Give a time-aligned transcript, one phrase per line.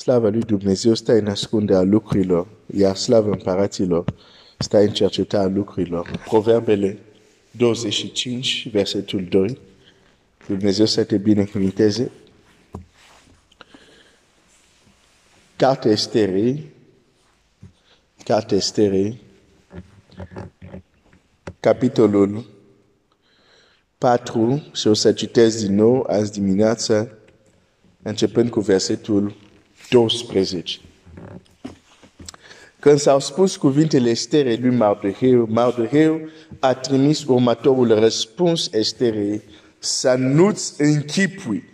[0.00, 4.14] Slava lui Dumnezeu stă în ascunde a lucrurilor, iar slava împăraților
[4.58, 6.22] stă în cerceta a lucrurilor.
[6.24, 6.98] Proverbele
[7.50, 9.58] 25, versetul 2.
[10.46, 12.10] Dumnezeu să te binecuvinteze.
[15.56, 16.64] Cartea Esterei,
[18.24, 19.20] Cartea Esterei,
[21.60, 22.44] capitolul
[23.98, 27.18] 4 și o să citesc din nou azi dimineață,
[28.02, 29.48] începând cu versetul
[29.90, 30.80] 12.
[32.78, 39.42] Când s-au spus cuvintele Esterei lui Mardeheu, Mardeheu a trimis următorul răspuns Esterei,
[39.78, 41.64] să nu-ți închipui,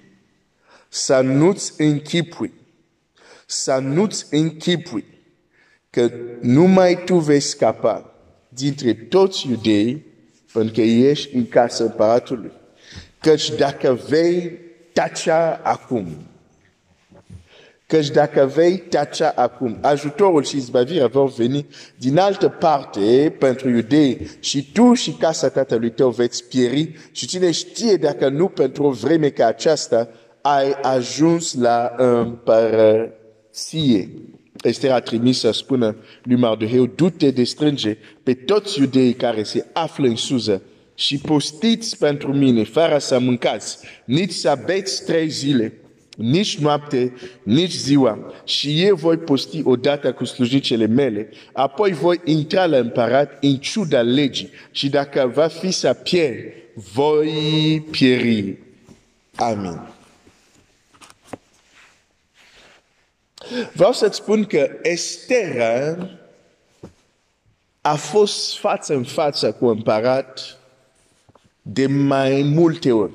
[0.88, 2.52] să nu-ți închipui,
[3.46, 5.04] să nu-ți închipui
[5.90, 6.10] că
[6.40, 8.14] numai tu vei scapa
[8.48, 10.04] dintre toți iudeii
[10.52, 12.52] pentru că ești în casa împăratului.
[13.20, 14.58] Căci dacă vei
[14.92, 16.06] tacea acum,
[17.86, 21.66] Căci dacă vei tacea acum, ajutorul și izbavirea vor veni
[21.98, 27.50] din altă parte pentru iudei și tu și casa tatălui tău veți pieri și cine
[27.50, 30.08] știe dacă nu pentru o vreme ca aceasta
[30.42, 33.10] ai ajuns la împărăție.
[34.62, 39.66] Esther a trimis să spună lui Mardoheu, du-te de strânge pe toți iudeii care se
[39.72, 40.62] află în suză
[40.94, 45.72] și postiți pentru mine, fără să mâncați, nici să beți trei zile,
[46.16, 48.32] nici noapte, nici ziua.
[48.44, 54.00] Și eu voi posti odată cu slujicele mele, apoi voi intra la împărat în ciuda
[54.00, 54.50] legii.
[54.70, 58.58] Și dacă va fi să pierd, voi pieri.
[59.34, 59.80] Amin.
[63.72, 65.96] Vreau să-ți spun că Estera
[67.80, 70.58] a fost față în față cu împărat
[71.62, 73.12] de mai multe ori.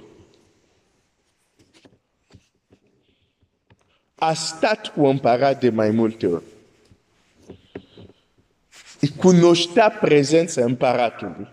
[4.23, 6.43] A stat cu împărat de mai multe ori.
[9.17, 11.47] Cunoștea prezența împăratului.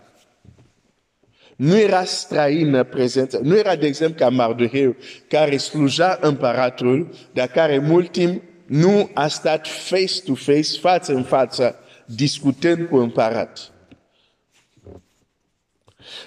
[1.55, 3.39] Nu era străină prezența.
[3.41, 4.95] Nu era, de exemplu, ca Mardoheu,
[5.27, 12.87] care sluja împăratul, dar care mult timp nu a stat face-to-face, față în față, discutând
[12.87, 13.71] cu împărat.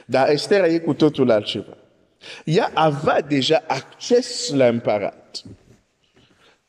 [0.05, 1.77] Dar Estera e cu totul altceva.
[2.45, 5.43] Ea avea deja acces la împărat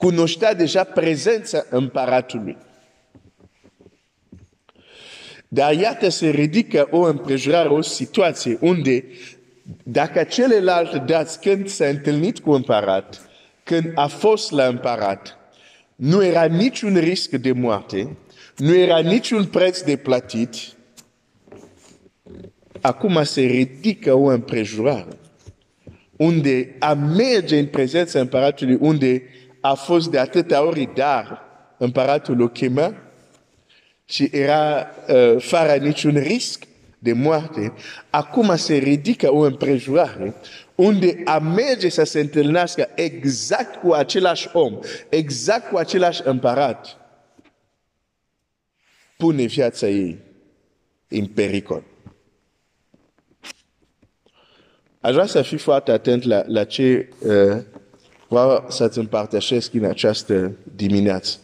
[0.03, 2.57] cunoștea deja prezența împăratului.
[5.47, 9.05] Dar iată se ridică o împrejurare, o situație unde
[9.83, 13.29] dacă celelalte dați când s-a întâlnit cu împărat,
[13.63, 15.37] când a fost la împărat,
[15.95, 18.17] nu era niciun risc de moarte,
[18.57, 20.55] nu era niciun preț de plătit,
[22.81, 25.17] acum se ridică o împrejurare
[26.15, 29.23] unde a merge în prezența împăratului, unde
[29.65, 31.41] a fost de atâtea ori, dar
[31.77, 32.93] împăratul o chemă
[34.05, 36.63] și era uh, fără niciun risc
[36.99, 37.73] de moarte.
[38.09, 40.35] Acum se ridică o împrejurare
[40.75, 44.79] unde a merge să se întâlnească exact cu același om,
[45.09, 46.97] exact cu același împărat,
[49.17, 50.17] pune viața ei
[51.07, 51.83] în pericol.
[54.99, 57.63] Aș vrea să fii foarte atent la, la ce uh,
[58.33, 61.37] vreau să-ți împărtășesc în această dimineață.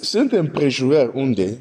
[0.00, 1.58] Sunt împrejurări unde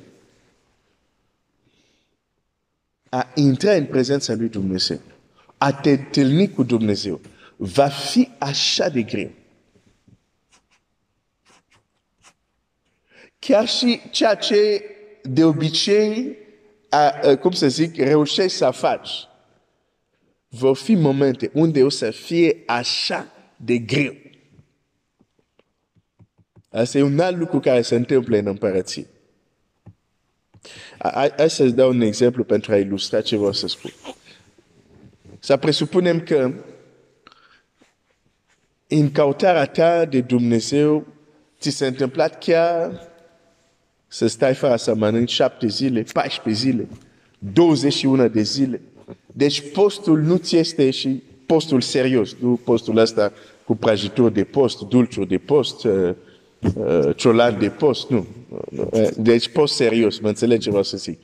[3.10, 5.00] a intra în prezența lui Dumnezeu,
[5.58, 7.22] a te întâlni cu Dumnezeu,
[7.56, 9.32] va fi așa de greu.
[13.40, 14.84] Chiar și ceea ce
[15.22, 16.38] de obicei,
[16.90, 19.29] a, cum să zic, reușești să faci
[20.50, 24.16] vor fi momente unde o să fie așa de greu.
[26.70, 29.08] Asta e un alt lucru care se întâmplă în împărăție.
[30.98, 33.92] Hai să-ți dau un exemplu pentru a ilustra ce vreau să spun.
[35.40, 36.54] Să presupunem că
[38.88, 41.08] în căutarea ta de Dumnezeu
[41.60, 43.08] ți s-a întâmplat chiar
[44.08, 46.88] să stai fără să mănânci șapte zile, 14 zile,
[47.40, 48.82] 21 de zile.
[49.34, 53.32] Deci postul nu ți este și postul serios, nu postul ăsta
[53.66, 56.14] cu prăjituri de post, dulciuri de post, uh,
[56.76, 58.28] uh, ciolan de post, nu.
[58.70, 61.20] Uh, deci post serios, mă înțelegi ce vreau să zic.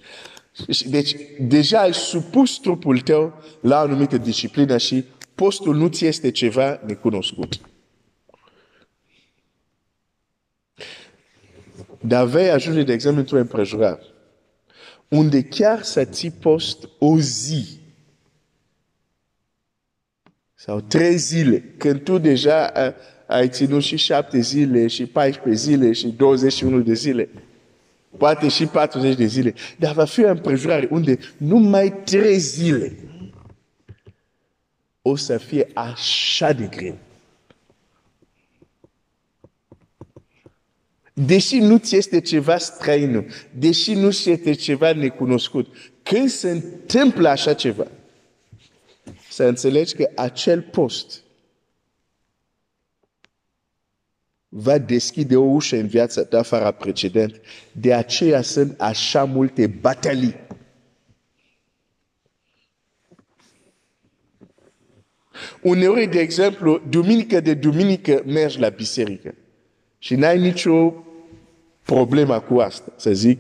[0.86, 5.04] Deci deja ai supus trupul tău la o anumită disciplină și
[5.36, 7.60] postul nu ți este ceva necunoscut.
[12.02, 14.00] Dar vei ajunge, de exemplu, într-o împrejurare
[15.08, 17.75] unde chiar să ții post o zi
[20.66, 22.72] sau trei zile, când tu deja
[23.28, 27.30] ai ținut și șapte zile, și 14 zile, și 21 de zile,
[28.18, 32.98] poate și 40 de zile, dar va fi o împrejurare unde numai trei zile
[35.02, 36.98] o să fie așa de greu.
[41.14, 43.28] Deși nu ți este ceva străin,
[43.58, 45.68] deși nu ți este ceva necunoscut,
[46.04, 47.88] când se întâmplă așa ceva,
[49.36, 51.24] să înțelegi că acel post
[54.50, 57.42] va deschide o ușă în viața ta fără precedent.
[57.72, 60.36] De aceea sunt așa multe batalii.
[65.62, 69.36] Uneori, de exemplu, duminică de duminică mergi la biserică
[69.98, 70.94] și n-ai nicio
[71.84, 73.40] problemă cu asta, să zic.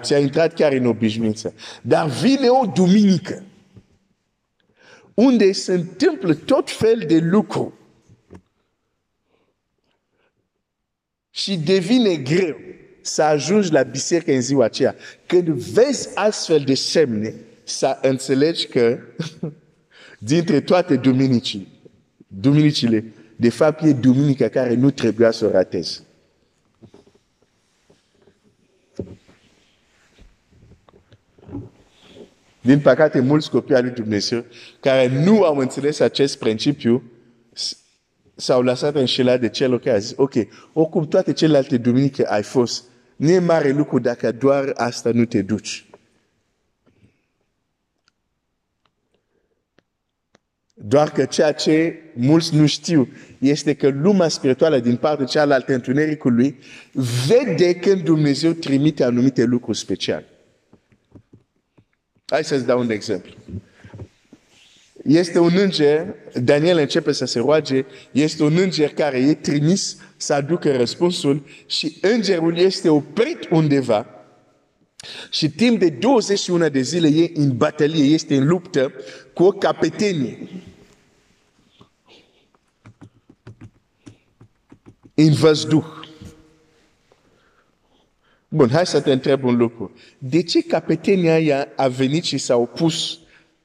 [0.00, 1.54] Ți-a intrat chiar în obișnuință.
[1.82, 3.44] Dar vine o duminică
[5.20, 7.72] unde se întâmplă tot fel de lucruri
[11.30, 12.56] și devine greu
[13.00, 14.94] să ajungi la biserică în ziua aceea.
[15.26, 17.34] Când vezi astfel de semne,
[17.64, 18.98] să înțelegi că
[20.32, 21.66] dintre toate duminicile,
[22.26, 23.04] duminicile,
[23.36, 26.02] de fapt e duminica care nu trebuia să o ratezi.
[32.60, 34.44] Din păcate, mulți copii al lui Dumnezeu
[34.80, 37.02] care nu au înțeles acest principiu
[38.34, 40.34] s-au lăsat înșelat de celor care a zis, ok,
[40.72, 42.84] oricum toate celelalte duminică ai fost,
[43.16, 45.84] nu e mare lucru dacă doar asta nu te duci.
[50.74, 53.08] Doar că ceea ce mulți nu știu
[53.38, 56.58] este că lumea spirituală din partea cealaltă întunericului
[57.26, 60.26] vede când Dumnezeu trimite anumite lucruri speciale.
[62.30, 63.34] Hai să-ți dau un exemplu.
[65.04, 70.34] Este un înger, Daniel începe să se roage, este un înger care e trimis să
[70.34, 74.06] aducă răspunsul și îngerul este oprit undeva
[75.30, 78.92] și timp de 21 de zile e în batalie, este în luptă
[79.34, 80.48] cu o capetenie.
[85.14, 85.99] În văzduh.
[88.52, 89.92] Bun, hai să te întreb un lucru.
[90.18, 93.18] De ce capetenia aia a venit și s-a opus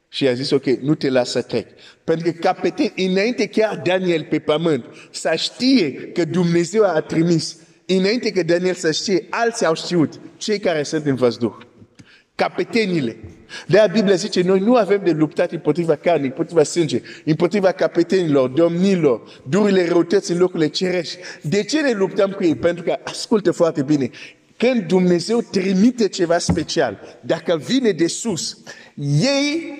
[0.09, 1.67] și a zis, ok, nu te lasă trec.
[2.03, 8.31] Pentru că capeten, înainte chiar Daniel pe pământ, să știe că Dumnezeu a trimis, înainte
[8.31, 11.57] că Daniel să știe, alții au știut, cei care sunt în văzduh.
[12.35, 13.17] Capetenile.
[13.67, 18.49] De a Biblia zice, noi nu avem de luptat împotriva carnii, împotriva sânge, împotriva capetenilor,
[18.49, 21.17] domnilor, durile răutăți în locurile cerești.
[21.41, 22.55] De ce ne luptăm cu ei?
[22.55, 24.09] Pentru că, ascultă foarte bine,
[24.57, 28.57] când Dumnezeu trimite ceva special, dacă vine de sus,
[29.21, 29.73] ei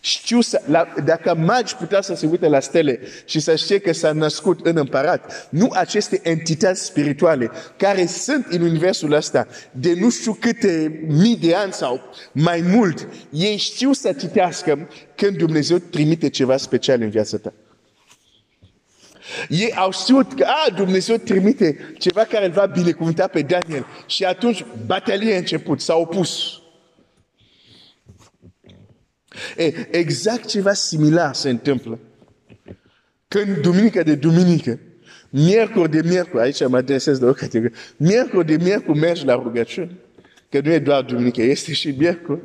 [0.00, 3.92] știu să, la, dacă magi putea să se uite la stele și să știe că
[3.92, 10.10] s-a născut în împărat, nu aceste entități spirituale care sunt în universul ăsta de nu
[10.10, 12.00] știu câte mii de ani sau
[12.32, 17.52] mai mult, ei știu să citească când Dumnezeu trimite ceva special în viața ta.
[19.48, 24.24] Ei au știut că a, Dumnezeu trimite ceva care îl va binecuvânta pe Daniel și
[24.24, 26.60] atunci batalia a început, s-a opus.
[29.56, 31.98] E, exact ceva similar se întâmplă.
[33.28, 34.78] Când duminică de duminică,
[35.30, 39.96] miercuri de miercuri, aici mă adresez de o categorie, miercuri de miercuri mergi la rugăciune.
[40.50, 42.40] Că nu e doar duminică, este și miercuri.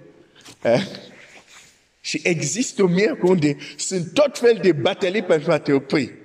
[2.02, 6.21] Și există miercuri unde sunt tot fel de batalii pentru a te opri.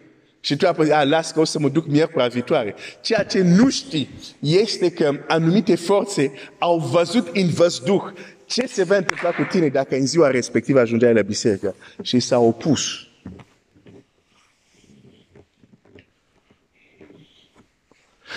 [0.46, 2.74] Și tu apoi, a, las că o să mă duc miercuri viitoare.
[3.00, 8.02] Ceea ce nu știi este că anumite forțe au văzut în văzduh
[8.44, 11.74] ce se va întâmpla cu tine dacă în ziua respectivă ajungeai la biserică?
[12.02, 13.06] Și s-a opus.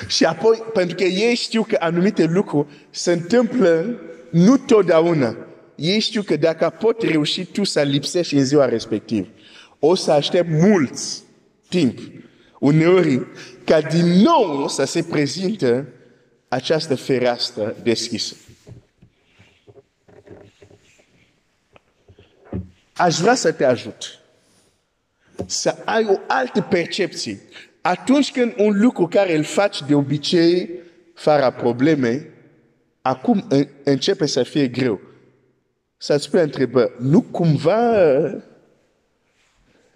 [0.07, 3.99] Și apoi, pentru că ei știu că anumite lucruri se întâmplă
[4.29, 5.35] nu totdeauna.
[5.75, 9.27] Ei știu că dacă pot reuși tu să lipsești în ziua respectivă,
[9.79, 11.27] o să aștept mulți
[11.69, 11.99] timp,
[12.59, 13.21] uneori,
[13.65, 15.88] ca din nou să se prezinte
[16.47, 18.35] această fereastră deschisă.
[22.99, 24.19] aș vrea să te ajut
[25.45, 27.39] să ai o altă percepție.
[27.81, 30.69] Atunci când un lucru care îl faci de obicei,
[31.13, 32.29] fără probleme,
[33.01, 33.47] acum
[33.83, 34.99] începe să fie greu.
[35.97, 38.03] Să-ți pui întrebă, nu cumva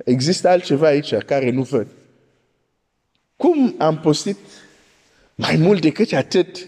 [0.03, 1.87] există altceva aici care nu văd?
[3.35, 4.37] Cum am postit
[5.35, 6.67] mai mult decât atât?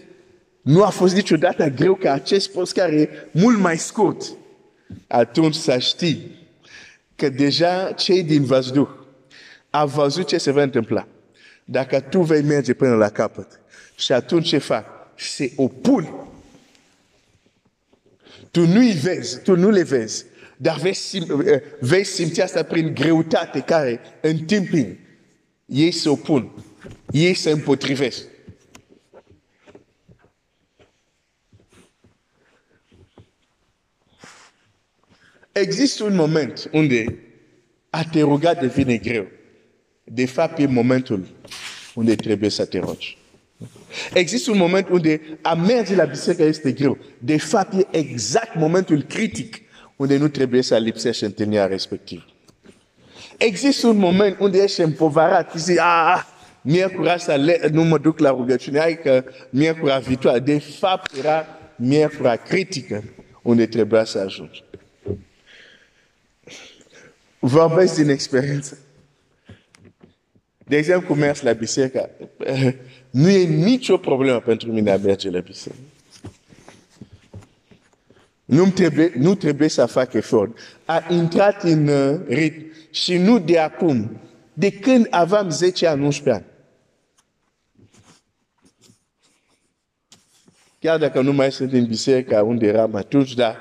[0.62, 4.32] Nu a fost niciodată greu ca acest post care e mult mai scurt
[5.06, 6.30] atunci să știi
[7.16, 8.88] că deja cei din văzduh
[9.70, 11.08] au văzut ce se va întâmpla.
[11.64, 13.60] Dacă tu vei merge până la capăt
[13.96, 14.86] și atunci ce fac?
[15.14, 16.14] Se opun.
[18.50, 20.24] Tu nu-i vezi, tu nu le vezi,
[20.56, 24.96] dar vei, sim, eh, vei simți asta prin greutate care în timpul
[25.66, 26.64] ei se opun,
[27.10, 28.24] ei se împotrivesc.
[35.52, 37.18] Există un moment unde
[37.90, 39.26] a te ruga devine greu.
[40.04, 41.26] De fapt, e momentul
[41.94, 43.18] unde trebuie să te rogi.
[44.14, 46.98] Există un moment unde a merge la biserică este greu.
[47.18, 49.60] De fapt, e exact momentul critic
[49.96, 52.24] unde nu trebuie să lipsești întâlnirea respectivă.
[53.36, 56.22] Există un moment unde ești împovărat, și zici, ah,
[56.60, 57.36] miercuri asta
[57.70, 60.38] nu mă duc la rugăciune, hai că miercuri viitoare.
[60.38, 63.04] De fapt, era miercura critică
[63.42, 64.64] unde trebuia să ajungi.
[67.38, 68.78] Vorbesc din experiență.
[70.66, 72.10] De exemplu, cum mers la biserică,
[73.10, 75.82] nu e nicio problemă pentru mine a merge la biserică.
[78.46, 80.58] Nu trebuie, nu trebuie să fac efort.
[80.84, 84.20] A intrat în uh, ritm și nu de acum,
[84.52, 86.54] de când aveam 10 ani, 11 ani.
[90.78, 93.56] Chiar dacă nu mai sunt în biserică unde eram atunci, dar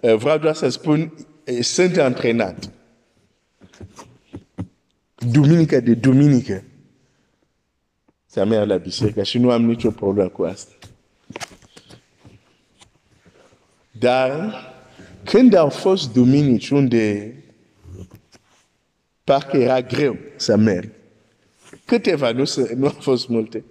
[0.00, 1.00] uh, vreau doar să spun,
[1.46, 2.70] uh, sunt antrenat
[5.30, 6.64] duminică de duminică
[8.26, 10.79] să merg la biserică și nu am nicio problemă cu asta.
[14.00, 14.54] Dar
[15.24, 17.34] când au fost duminici unde
[19.24, 20.90] parcă era greu să merg,
[21.84, 22.44] câteva, nu,
[22.76, 23.64] nu au fost multe,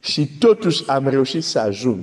[0.00, 1.98] și totuși am reușit să ajung.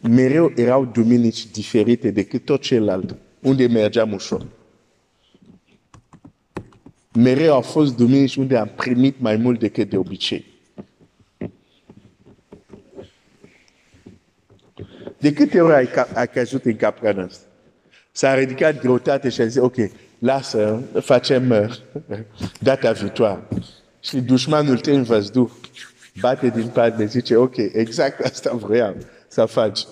[0.00, 4.46] Mereu erau duminici diferite decât tot celălalt, unde mergeam ușor
[7.12, 10.44] mereu au fost duminici unde am primit mai mult decât de obicei.
[15.22, 17.44] De câte ori ai, ai căzut în capcana asta?
[18.12, 19.74] S-a ridicat greutate și a zis, ok,
[20.18, 22.18] lasă, facem uh,
[22.60, 23.42] data viitoare.
[24.00, 25.50] Și dușmanul tău în văzduh
[26.20, 28.96] bate din parte, zice, ok, exact asta vreau
[29.28, 29.86] să faci.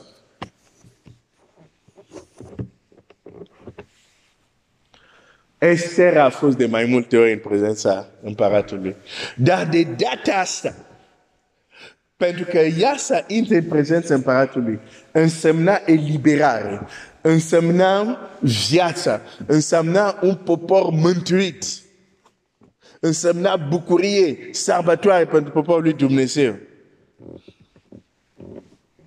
[5.58, 8.96] Esther a fost de mai multe ori în prezența împăratului.
[9.36, 10.74] Dar de data asta,
[12.20, 14.80] pentru că ea să intre în prezența împăratului,
[15.12, 16.86] însemna eliberare,
[17.20, 21.64] însemna viața, însemna un popor mântuit,
[23.00, 26.56] însemna bucurie, sărbătoare pentru poporul lui Dumnezeu.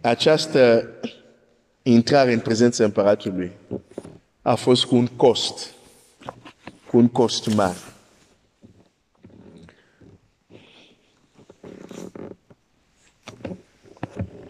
[0.01, 0.89] Această
[1.81, 3.51] intrare în prezența împăratului
[4.41, 5.73] a fost cu un cost
[6.89, 7.92] cu un cost mare.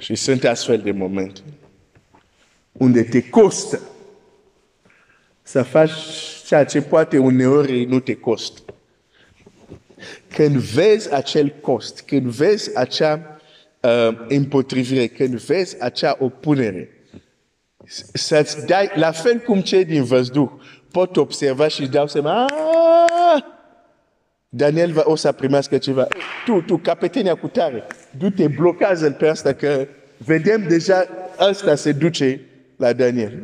[0.04, 1.42] Și sunt astfel de momente
[2.72, 3.80] unde te costă
[5.42, 5.92] să faci
[6.46, 8.62] ceea ce poate uneori nu te costă.
[10.28, 13.42] Când vezi acel cost, când vezi acea
[13.80, 16.90] uh, împotrivire, când vezi acea opunere,
[18.14, 20.52] să-ți dai, la fel cum cei din văzduh,
[20.92, 22.73] pot observa și dau seama, ah!
[24.56, 26.08] Daniel va o să primească ceva.
[26.46, 27.84] Tu, tu, capetenia cu tare,
[28.18, 31.08] du-te, blochează pe asta că vedem deja
[31.38, 32.42] asta se duce
[32.78, 33.44] la Daniel.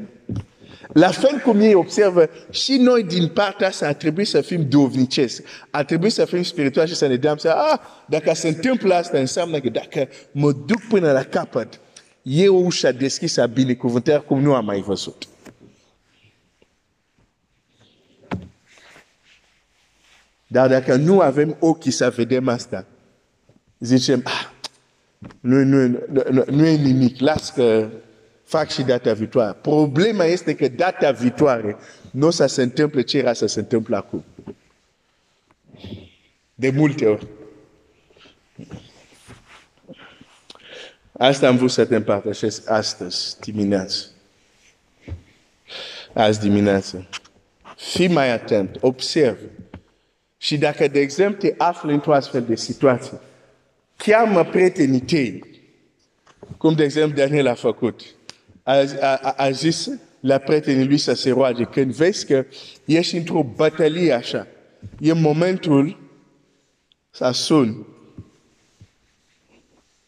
[0.94, 5.44] La fel cum ei observă, și noi din partea asta ar trebui să fim dovnicesc,
[5.70, 9.18] ar trebui să fim spirituali și să ne dăm să, ah, dacă se întâmplă asta,
[9.18, 11.80] înseamnă că dacă mă duc până la capăt,
[12.22, 15.28] e o ușă deschisă a binecuvântării cum nu am mai văzut.
[20.52, 22.86] Dar dacă nu avem ochii să vedem asta,
[23.80, 24.48] zicem, ah,
[25.40, 25.88] nu, nu,
[26.30, 27.90] nu, nu e nimic, las că
[28.44, 29.58] fac și data viitoare.
[29.62, 31.78] Problema este că data viitoare
[32.12, 34.24] nu o să se întâmple ce era să se întâmple acum.
[36.56, 37.28] De multe ori.
[41.12, 44.06] Asta am vrut să te împărtășesc astăzi, dimineață.
[46.14, 47.08] Azi dimineață.
[47.76, 49.38] Fii mai atent, observ.
[50.42, 53.20] Și dacă, de exemplu, te afli într-o astfel de situație,
[53.96, 55.44] cheamă prietenii tăi,
[56.58, 58.02] cum, de exemplu, Daniel a făcut.
[58.64, 61.64] A, a, a zis la prietenii lui să se roage.
[61.64, 62.46] Când vezi că
[62.86, 64.48] ești într-o bătălie așa,
[65.00, 66.00] e momentul
[67.10, 67.88] să sun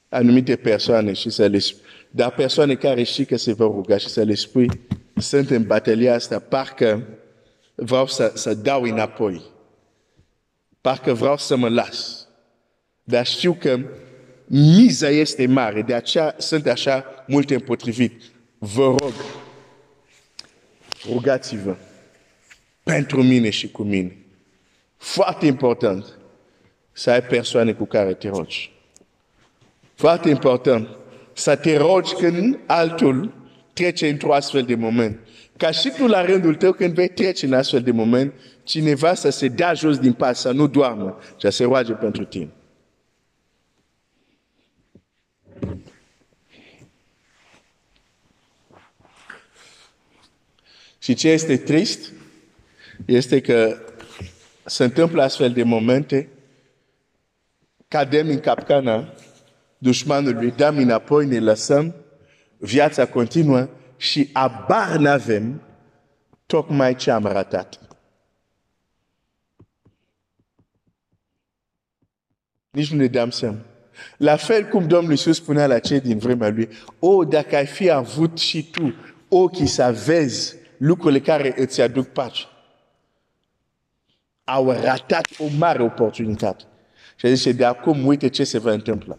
[0.10, 4.08] anumite persoane și să le spui, dar persoane care știi că se vor ruga și
[4.08, 4.70] să le spui,
[5.16, 7.08] sunt în bătălia asta, parcă
[7.76, 9.51] vreau să, să dau înapoi.
[10.82, 12.28] Parcă vreau să mă las.
[13.04, 13.80] Dar știu că
[14.46, 18.22] miza este mare, de aceea sunt așa multe împotrivit.
[18.58, 19.14] Vă rog,
[21.06, 21.76] rugați-vă
[22.84, 24.18] pentru mine și cu mine.
[24.98, 26.06] Foarte important
[26.92, 28.72] să ai persoane cu care te rogi.
[29.94, 30.88] Foarte important
[31.34, 33.34] să te rogi când altul
[33.74, 35.20] trece într-un astfel de moment.
[35.62, 39.30] Ca și tu la rândul tău când vei trece în astfel de moment, cineva să
[39.30, 42.50] se dea jos din pas, să nu doarmă și să se roage pentru tine.
[51.00, 52.12] Și ce este trist
[53.06, 53.78] este că
[54.66, 56.30] se întâmplă astfel de momente,
[57.88, 59.14] cadem în capcana
[59.78, 61.96] dușmanului, dăm înapoi, ne lăsăm,
[62.58, 63.70] viața continuă
[64.02, 65.62] și abar n-avem
[66.46, 67.80] tocmai ce am ratat.
[72.70, 73.58] Nici nu ne dăm seama.
[74.18, 77.90] La fel cum Domnul Iisus spunea la cei din vremea lui, o, dacă ai fi
[77.90, 78.94] avut și tu
[79.28, 82.44] ochii să vezi lucrurile care îți aduc pace.
[84.44, 86.64] Au ratat o mare oportunitate.
[87.16, 89.18] Și zice, de acum uite ce se va întâmpla.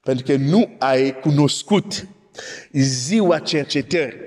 [0.00, 2.06] Pentru că nu ai cunoscut
[2.72, 4.26] ziua cercetării.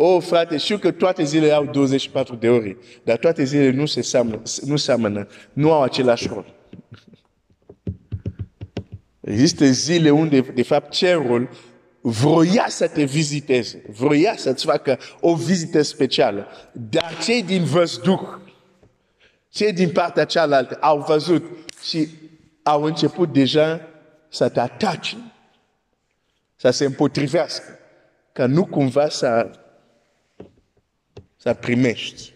[0.00, 4.02] Oh, frate, știu că toate zilele au 24 de ore, dar toate zilele nu se
[4.02, 6.54] seamănă, nu seamănă, nu au același rol.
[9.20, 11.48] Există zile unde, de fapt, cerul
[12.00, 16.46] vroia să te viziteze, vroia să-ți facă o vizită specială.
[16.72, 18.38] Dar cei din văzduh,
[19.48, 21.44] cei din partea cealaltă au văzut
[21.88, 22.08] și
[22.68, 23.80] au început deja
[24.28, 25.16] să te atace,
[26.56, 27.78] să se împotrivească,
[28.32, 29.50] ca nu cumva să,
[31.36, 32.32] să primești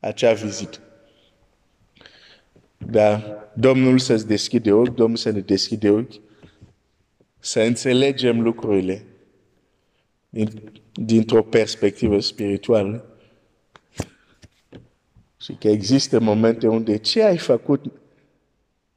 [0.00, 0.78] acea vizită.
[2.76, 6.20] Dar Domnul să-ți deschide ochi, Domnul să ne deschide ochi,
[7.38, 9.04] să înțelegem lucrurile
[10.92, 13.04] dintr-o perspectivă spirituală.
[15.40, 17.99] Și că există momente unde ce ai făcut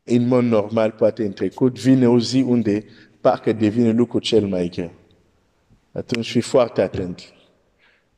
[0.03, 2.85] în mod normal poate în trecut, vine o zi unde
[3.21, 4.91] parcă devine lucru cel mai greu.
[5.91, 7.33] Atunci fii foarte atent.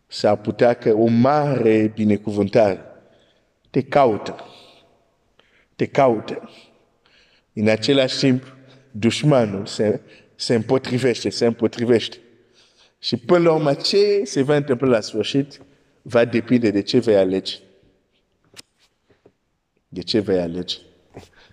[0.08, 2.82] S-ar putea că o mare binecuvântare
[3.70, 4.36] te caută.
[5.76, 6.50] Te caută.
[7.54, 8.56] În același timp,
[8.92, 10.02] dușmanul se,
[10.36, 12.18] se împotrivește, se împotrivește.
[13.00, 15.62] Și până la urmă, ce se va întâmpla la sfârșit
[16.02, 17.56] va depinde de ce vei alege.
[19.88, 20.78] De ce vei alege.